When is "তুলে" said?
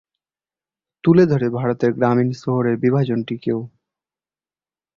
1.03-1.23